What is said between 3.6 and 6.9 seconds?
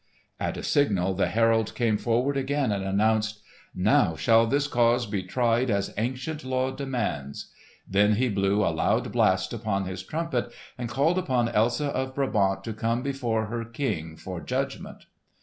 "Now shall this cause be tried as ancient law